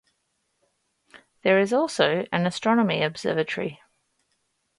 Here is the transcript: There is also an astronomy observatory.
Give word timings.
There 1.43 1.59
is 1.59 1.71
also 1.71 2.25
an 2.31 2.47
astronomy 2.47 3.03
observatory. 3.03 3.81